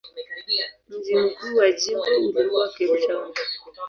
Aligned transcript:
Mji 0.89 1.15
mkuu 1.15 1.57
wa 1.57 1.71
jimbo 1.71 2.01
ulikuwa 2.33 2.69
Cape 2.71 3.07
Town. 3.07 3.33